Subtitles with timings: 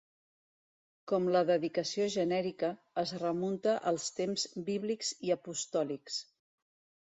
[1.11, 2.71] Com la dedicació genèrica,
[3.03, 6.23] es remunta als temps bíblics i apostòlics.